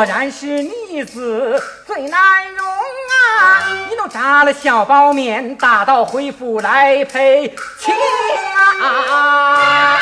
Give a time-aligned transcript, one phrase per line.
[0.00, 3.60] 果然是逆子最难容啊！
[3.90, 7.94] 你都炸了小包面，打道回府来赔情
[8.80, 10.00] 啊！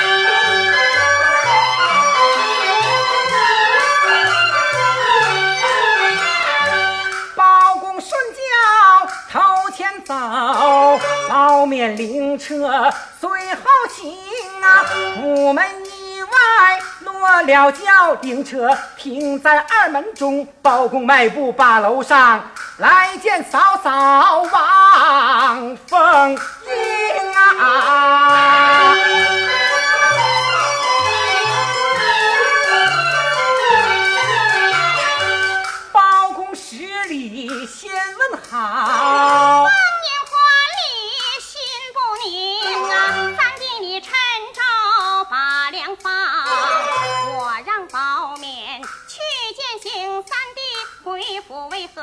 [7.35, 8.49] 包公顺轿
[9.33, 10.15] 头前走，
[11.29, 12.89] 包面灵车
[13.21, 13.65] 随后
[13.97, 14.17] 行
[14.63, 14.85] 啊！
[15.17, 16.29] 府门以外。
[17.43, 20.47] 了轿顶车停在二门中。
[20.61, 22.43] 包公迈步把楼上，
[22.79, 26.39] 来见嫂嫂王凤英
[27.35, 28.95] 啊！
[35.93, 36.77] 包公施
[37.09, 39.68] 礼先问好。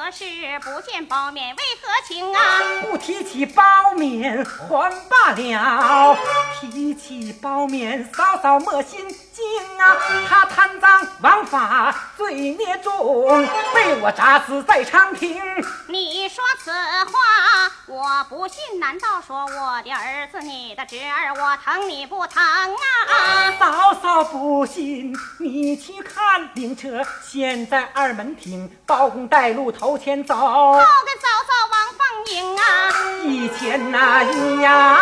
[0.05, 0.23] 何事
[0.61, 1.49] 不见包勉？
[1.49, 2.39] 为何情啊？
[2.83, 3.63] 不提起包
[3.95, 6.16] 勉还罢了，
[6.61, 9.97] 提起包勉嫂嫂莫心惊啊！
[10.29, 15.41] 他贪赃枉法罪孽重，被我铡死在长亭。
[15.88, 23.51] 你说此话我不信，难道说我的儿子你的侄儿我疼你不疼啊？
[23.57, 29.71] 嫂嫂不信，你去看灵车现在二门厅，包公带路。
[29.71, 32.00] 头前走，后跟早早王凤
[32.35, 32.63] 英啊，
[33.23, 35.00] 一前那一呀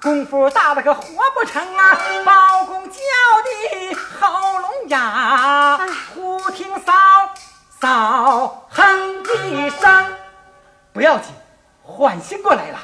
[0.00, 1.02] 功夫大的可活
[1.34, 1.98] 不成啊！
[2.24, 5.78] 包公叫的喉咙哑，
[6.14, 6.92] 忽听嫂
[7.78, 10.14] 嫂哼一声，
[10.94, 11.34] 不要紧，
[11.82, 12.78] 缓醒过来了。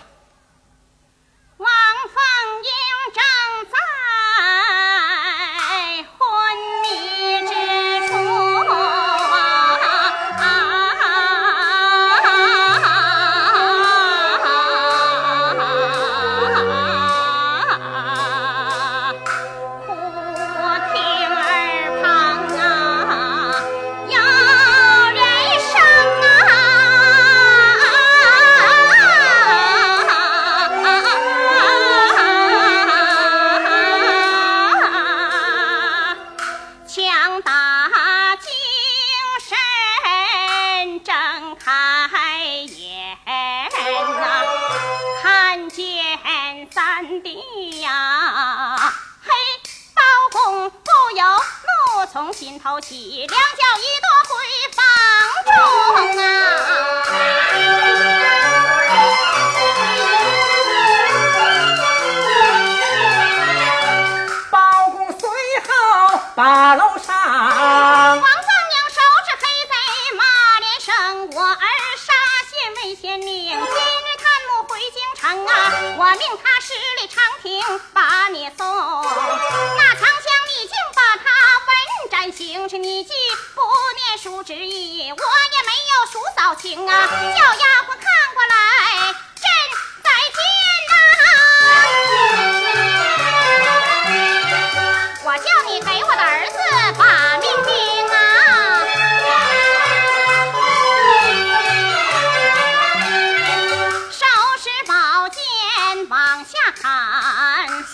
[47.81, 48.93] 呀，
[49.23, 49.31] 嘿，
[49.95, 50.03] 包
[50.33, 50.77] 公不
[51.17, 54.35] 由怒从心头起，两脚一跺回
[54.73, 54.85] 房
[55.45, 55.53] 中
[56.23, 56.25] 啊。
[64.51, 65.29] 包公随
[65.67, 65.71] 后
[66.35, 66.86] 把。
[75.99, 78.67] 我命他十里长亭把你送。
[78.67, 81.25] 那长枪你竟把他
[81.67, 83.15] 稳斩，行是你既
[83.55, 83.63] 不
[83.97, 89.15] 念叔之意，我也没有叔嫂情啊，叫丫鬟看过来，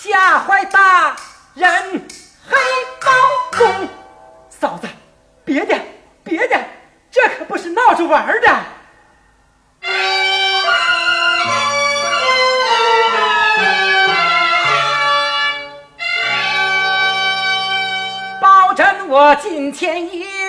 [0.02, 1.14] 吓坏大
[1.54, 1.70] 人
[2.48, 2.58] 黑
[3.00, 3.06] 包
[3.56, 3.88] 公。
[4.50, 4.88] 嫂子，
[5.44, 5.78] 别的
[6.24, 6.60] 别的，
[7.08, 8.48] 这可不是闹着玩的。
[19.08, 20.41] 我今天一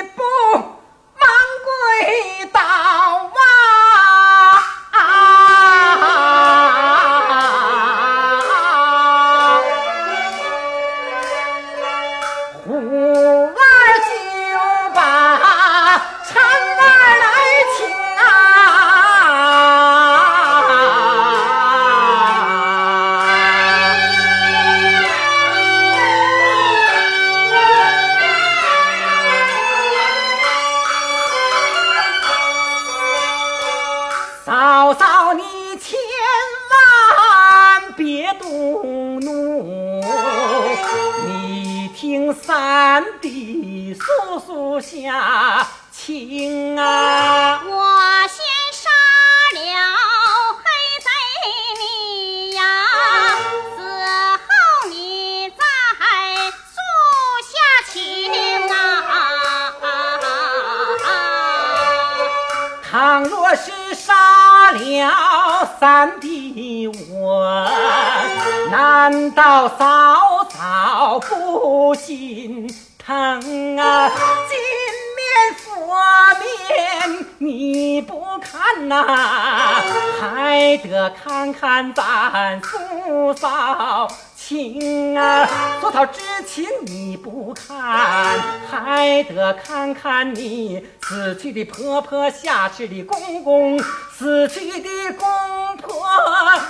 [80.19, 84.07] 还得看看咱叔嫂。
[84.45, 85.47] 情啊，
[85.79, 88.37] 做到知情你不看，
[88.69, 93.79] 还得看看你死去的婆婆，下去的公公，
[94.11, 96.03] 死去的公婆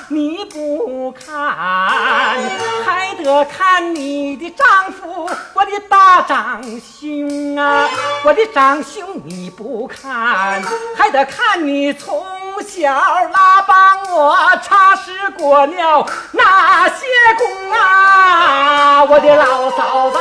[0.10, 1.36] 你不看，
[2.86, 7.90] 还得看你的丈夫，我的大长兄啊，
[8.24, 10.62] 我的长兄你不看，
[10.96, 12.24] 还得看你从
[12.62, 13.76] 小拉帮
[14.12, 17.06] 我擦拭过尿那些
[17.38, 17.72] 工。
[17.72, 20.18] 啊，我的老嫂子。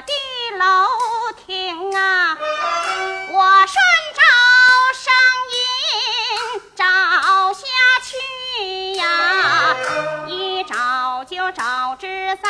[0.00, 0.12] 的
[0.58, 0.86] 楼
[1.46, 2.36] 亭啊，
[3.30, 3.74] 我顺
[4.14, 4.20] 着
[4.94, 5.12] 声
[5.52, 5.60] 音
[6.74, 6.84] 找
[7.52, 7.60] 下
[8.02, 9.76] 去呀，
[10.26, 12.06] 一找就找只
[12.42, 12.48] 在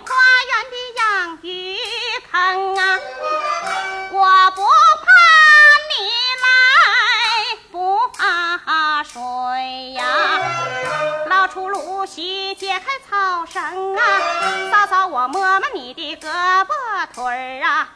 [0.00, 0.06] 花
[11.66, 14.02] 捞出芦席，解开草绳啊，
[14.70, 16.28] 嫂嫂我摸摸你的胳
[16.64, 17.88] 膊腿儿啊，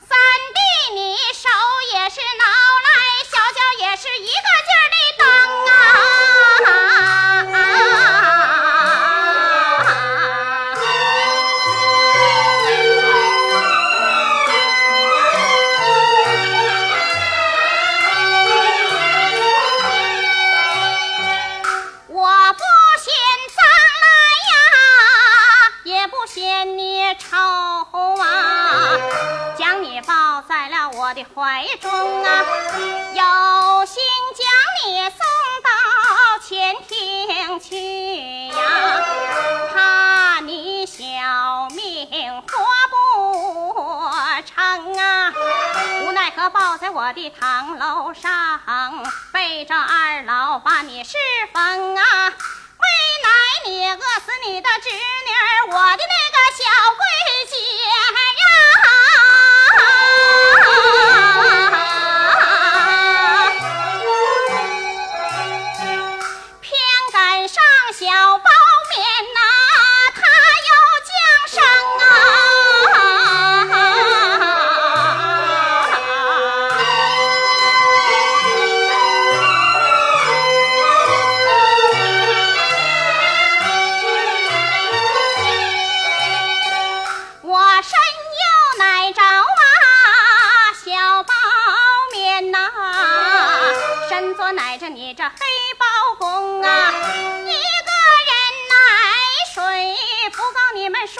[0.00, 0.18] 三
[0.54, 1.48] 弟你手
[1.94, 2.44] 也是挠
[2.84, 2.90] 来，
[3.30, 4.32] 小脚也是一个
[4.66, 5.26] 劲儿的蹬
[5.66, 6.91] 啊。
[37.82, 38.54] 女呀，
[39.74, 41.02] 怕你小
[41.70, 42.46] 命活
[42.90, 44.10] 不
[44.46, 45.32] 成啊。
[46.02, 48.60] 无奈何抱在我的堂楼上，
[49.32, 51.16] 背着二老把你侍
[51.52, 52.86] 奉啊，为
[53.24, 53.28] 奶
[53.66, 56.62] 你饿死你的侄女，我的那个小
[56.96, 57.02] 桂
[57.50, 57.56] 姐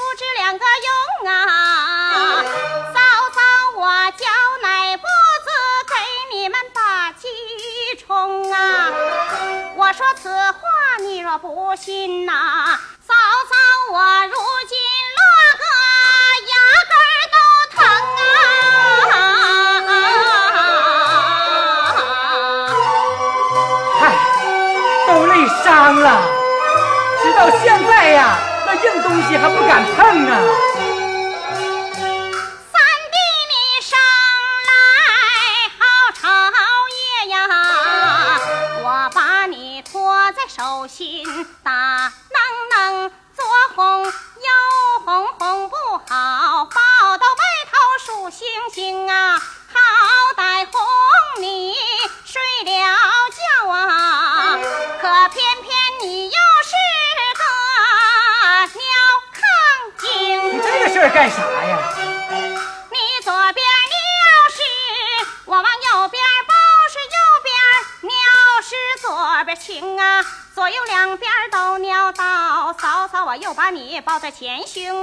[0.03, 1.33] 不知两个用啊。
[2.93, 2.99] 嫂
[3.33, 3.39] 嫂，
[3.77, 4.27] 我叫
[4.61, 5.49] 奶不子
[5.87, 5.95] 给
[6.37, 7.29] 你们打鸡
[8.05, 8.91] 冲啊。
[9.77, 10.59] 我说此话
[11.01, 12.33] 你若不信呐、
[13.07, 13.55] 嫂嫂，
[13.93, 14.35] 我如
[14.69, 14.77] 今
[15.17, 15.23] 落
[15.63, 15.65] 个
[16.51, 16.55] 牙
[16.91, 16.95] 根
[17.33, 17.37] 都
[17.77, 17.79] 疼
[19.13, 19.15] 啊！
[24.01, 24.03] 嗨，
[25.07, 25.33] 都累
[25.63, 26.07] 伤了，
[27.23, 28.37] 直到现在呀，
[29.03, 30.41] 东西还不敢碰啊！
[74.39, 75.02] 前胸。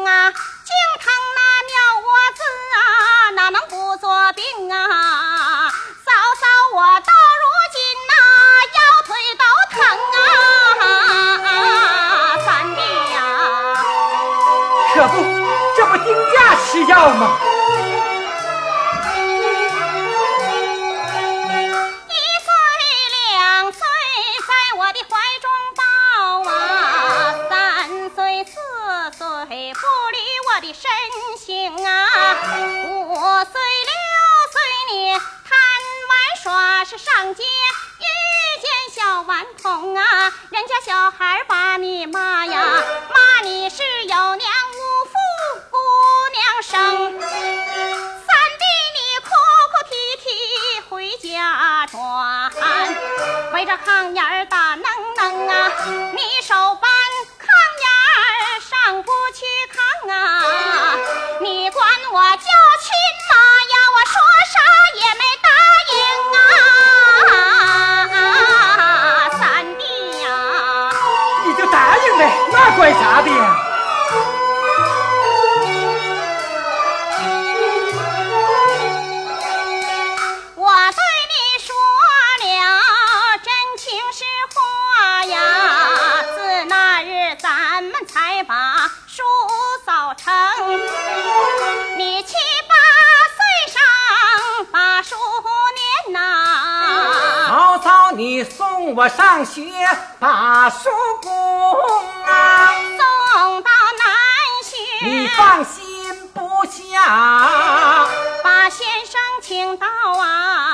[36.89, 38.05] 是上街遇
[38.63, 42.59] 见小顽童啊，人家小孩把你骂呀，
[43.13, 45.13] 骂你是有娘无父
[45.69, 45.77] 姑
[46.33, 47.21] 娘生。
[47.21, 47.29] 三
[48.57, 48.65] 弟
[48.95, 49.29] 你哭
[49.69, 49.93] 哭啼
[50.23, 52.51] 啼回家转，
[53.53, 54.83] 围着炕沿打能
[55.15, 56.88] 能啊，你手搬
[88.43, 89.23] 把书
[89.85, 90.33] 早成，
[91.97, 92.33] 你七
[92.67, 92.73] 八
[93.35, 93.39] 岁
[93.73, 93.81] 上
[94.71, 95.15] 把书
[96.05, 97.49] 念呐。
[97.49, 99.61] 老早你送我上学，
[100.19, 100.89] 把书
[101.21, 101.29] 供
[102.25, 104.07] 啊，送到南
[104.63, 104.77] 学。
[105.05, 108.07] 你放心不下，
[108.43, 110.68] 把先生请到啊。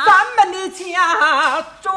[0.52, 1.94] 的家中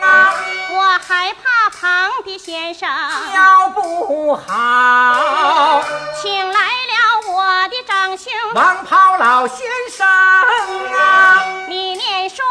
[0.00, 0.34] 啊，
[0.70, 2.88] 我害怕旁的先生。
[3.32, 5.82] 教不好，
[6.20, 12.42] 请来了我的长兄，王袍老先生啊，你念书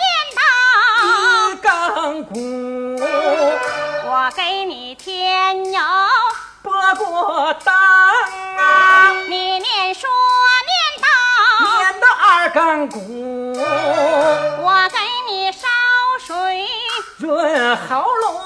[0.00, 0.02] 念
[0.36, 0.42] 到，
[1.62, 2.98] 更鼓，
[4.06, 5.80] 我给你添油。
[6.62, 10.06] 拨过灯啊，你念书
[10.66, 11.06] 念到，
[11.68, 12.98] 念到二更鼓，
[14.62, 14.73] 我
[17.76, 18.40] 喉咙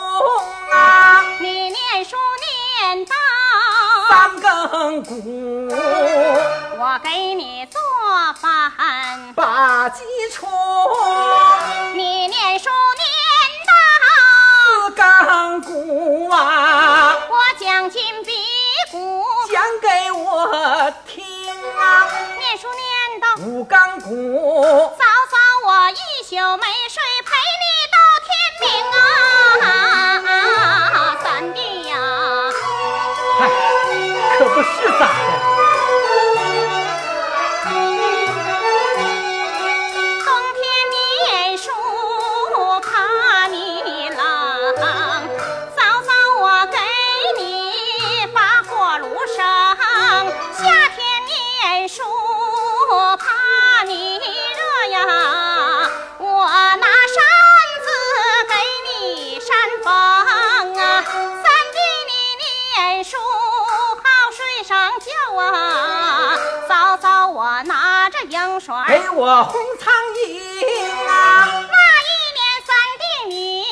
[0.72, 2.16] 啊，你念书
[2.80, 3.14] 念到，
[4.08, 5.68] 三更鼓，
[6.78, 7.80] 我给你做
[8.40, 9.34] 饭。
[9.34, 10.46] 把鸡出，
[11.94, 13.04] 你念书念
[13.66, 13.70] 到
[14.86, 18.32] 四更鼓啊，我讲金比
[18.90, 19.24] 鼓。
[19.50, 21.24] 讲给我听
[21.78, 22.06] 啊，
[22.38, 25.36] 念书念到，五更鼓，早早
[25.66, 27.66] 我一宿没睡，陪你
[28.28, 29.00] 天明啊，
[31.22, 31.56] 三明
[31.94, 31.96] 啊，
[33.40, 33.50] 哎呀，
[34.38, 35.37] 可不是咋的。
[69.18, 69.92] 我红苍
[70.28, 71.76] 蝇啊，那
[72.06, 73.64] 一年三弟你，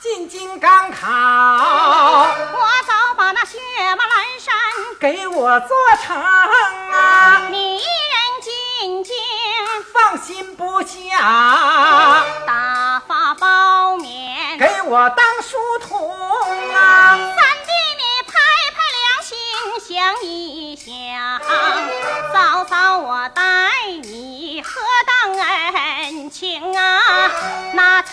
[0.00, 3.58] 进京赶考，我早把那血
[3.98, 4.54] 马栏山，
[5.00, 8.40] 给我做成啊，你一人
[8.80, 9.12] 进京，
[9.92, 14.56] 放心不下，打发包勉。
[14.56, 15.41] 给我当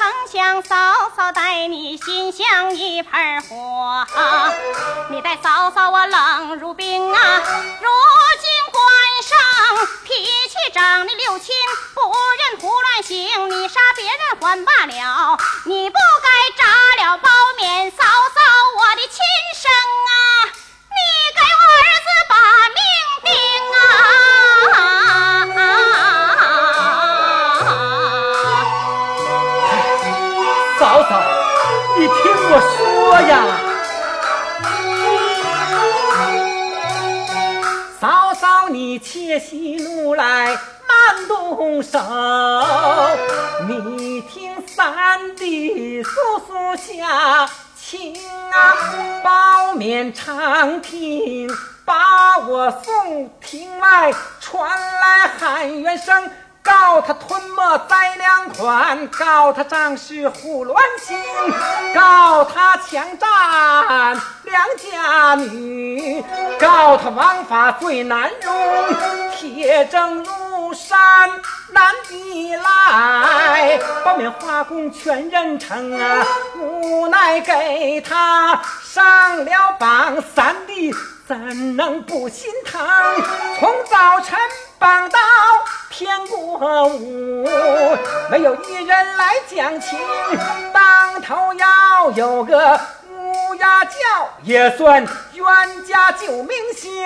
[0.10, 4.08] 哪曾想嫂嫂待你心像一盆火，
[5.12, 7.42] 你待嫂嫂我冷如冰啊！
[7.80, 7.90] 如
[8.42, 8.82] 今官
[9.22, 10.14] 上脾
[10.48, 11.54] 气长，你六亲
[11.94, 17.92] 不认胡乱行，你杀别人还罢了，你不该炸了包面，
[38.90, 40.48] 你且息怒来
[40.88, 42.00] 慢动手，
[43.68, 47.48] 你听三弟诉诉下
[47.80, 48.16] 情
[48.50, 51.48] 啊，包面长亭
[51.86, 56.32] 把我送亭外，传来喊冤声。
[56.70, 61.18] 告他吞没灾粮款，告他仗势胡乱行，
[61.96, 66.24] 告他强占良家女，
[66.60, 68.96] 告他王法最难容，
[69.36, 71.32] 铁证如山
[71.72, 76.24] 难抵赖，包面花工全认成啊，
[76.56, 80.94] 无奈给他上了榜，三弟
[81.28, 82.80] 怎能不心疼？
[83.60, 84.38] 从早晨
[84.78, 85.20] 绑到
[86.00, 87.46] 天过午，
[88.32, 90.00] 没有一人来讲情，
[90.74, 92.80] 当头要有个
[93.12, 93.92] 乌鸦叫，
[94.44, 95.46] 也算冤
[95.86, 97.06] 家救明星。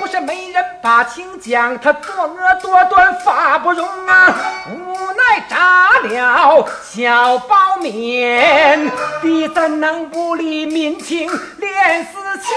[0.00, 4.34] 不是没人把情讲，他作恶多端，法不容啊！
[4.68, 8.90] 无奈炸了小包面，
[9.22, 12.10] 你怎能不理民情，连死
[12.42, 12.52] 情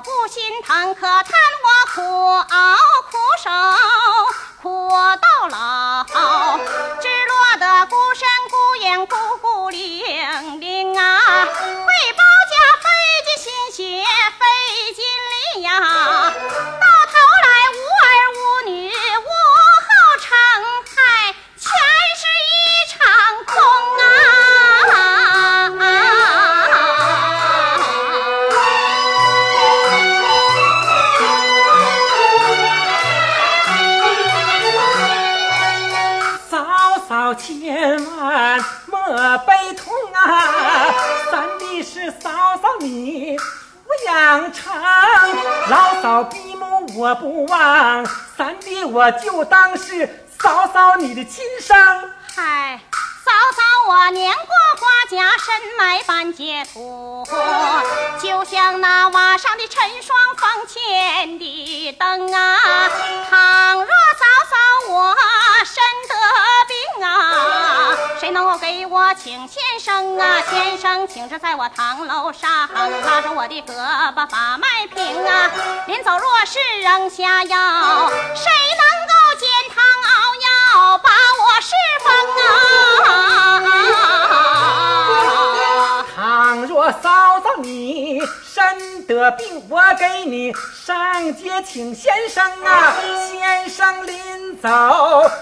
[0.00, 1.37] 不心疼，可叹
[49.12, 51.76] 就当是嫂嫂你的亲生。
[52.34, 52.80] 嗨，
[53.24, 54.44] 嫂嫂我年过
[54.80, 57.26] 花甲，身埋半截土，
[58.22, 62.58] 就像那瓦上的陈霜，房前的灯啊。
[63.28, 64.56] 倘若嫂嫂
[64.94, 65.16] 我
[65.64, 66.14] 身得
[66.68, 70.40] 病啊，谁能够给我请先生啊？
[70.48, 72.50] 先生请着在我堂楼上，
[73.04, 73.74] 拉着我的胳
[74.14, 75.50] 膊把脉平啊。
[75.86, 78.87] 临走若是扔下药，谁能
[87.02, 92.94] 嫂嫂你身得病，我给你上街请先生啊。
[93.28, 94.68] 先生临走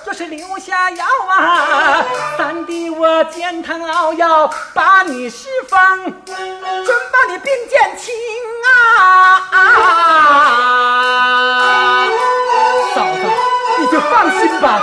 [0.05, 2.05] 若是留下药啊，
[2.37, 6.37] 三弟我煎汤熬药把你释放，准
[7.13, 8.15] 把你病减轻
[8.67, 9.41] 啊。
[12.95, 13.21] 嫂子，
[13.81, 14.83] 你就放心吧，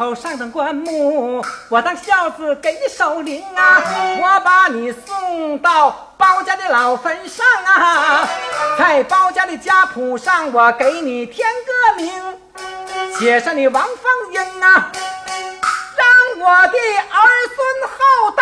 [0.00, 3.84] 你买一口上等棺木，我当孝子给你守灵啊。
[4.18, 8.26] 我把你送到包家的老坟上啊，
[8.78, 12.38] 在包家的家谱上，我给你添个名，
[13.18, 14.90] 写上你王凤英啊。
[16.00, 16.08] 让
[16.40, 17.20] 我的儿
[17.54, 17.58] 孙
[17.90, 18.39] 后代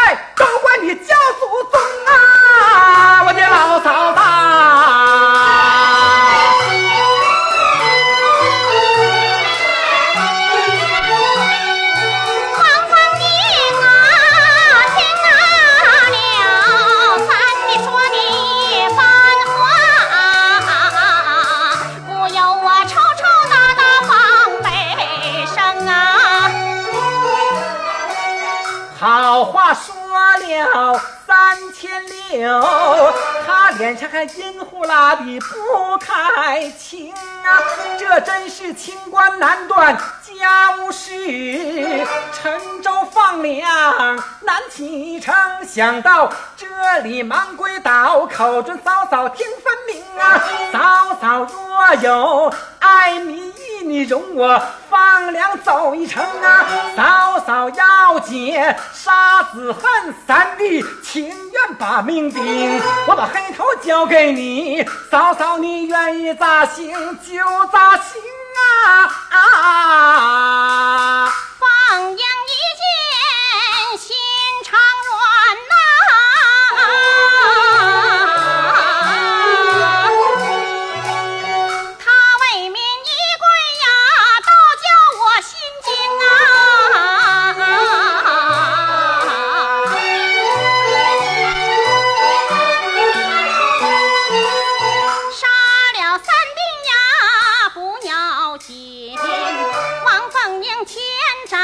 [34.88, 37.60] 拉的不开情啊！
[37.98, 45.34] 这真是清官难断家务事，沉舟放粮难启程。
[45.66, 50.42] 想到这里忙归岛，口准嫂嫂听分明啊！
[50.72, 52.52] 嫂嫂若有
[52.88, 56.66] 爱你一，你容我放粮走一程啊！
[56.96, 60.82] 嫂嫂要解杀子恨，三弟。
[61.02, 68.22] 情愿把命顶，我把黑头交给你，嫂嫂你愿意咋行就咋行
[69.30, 71.30] 啊！
[71.58, 72.18] 放羊一
[101.18, 101.56] 连宅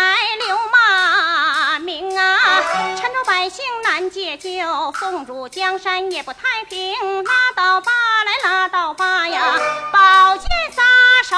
[0.47, 2.37] 留骂名啊
[2.97, 4.51] 陈州百姓难解救
[4.99, 7.93] 宋主江山也不太平拉倒吧
[8.27, 9.57] 来拉倒吧呀
[9.93, 10.83] 宝剑撒
[11.23, 11.37] 手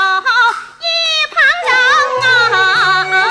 [0.80, 0.84] 一
[1.34, 3.26] 旁人啊。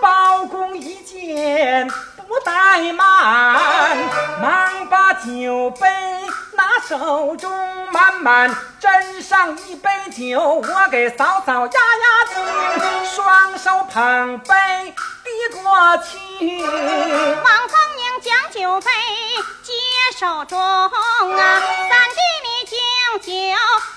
[0.00, 1.86] 包公一见
[2.26, 3.98] 不怠慢
[4.40, 5.97] 忙把酒杯
[6.88, 7.52] 手中
[7.92, 12.40] 满满斟上一杯酒，我给嫂嫂压压惊，
[13.14, 14.54] 双手捧杯
[15.22, 16.64] 递过去。
[16.64, 18.90] 王凤英将酒杯
[19.62, 19.70] 接
[20.18, 20.90] 手中啊，
[21.28, 22.78] 三弟你敬
[23.20, 23.30] 酒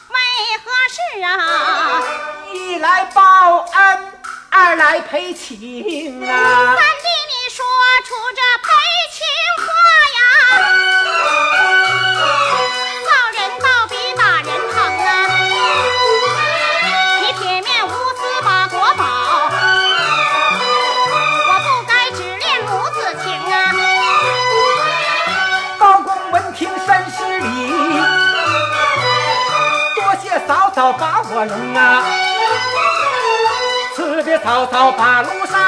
[0.10, 0.18] 为
[0.66, 2.04] 何事啊？
[2.52, 4.14] 一来报恩，
[4.50, 6.76] 二来赔情啊。
[6.76, 7.64] 三弟你说
[8.04, 8.68] 出这赔
[9.14, 9.24] 情
[9.66, 9.72] 话
[34.52, 35.61] 辞别嫂嫂把路上，